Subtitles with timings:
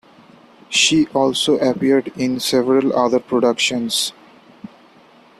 [0.69, 4.13] She also appeared in several other productions.